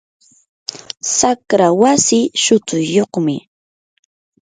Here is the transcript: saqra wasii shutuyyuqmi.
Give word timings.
saqra 1.15 1.67
wasii 1.81 2.25
shutuyyuqmi. 2.43 3.35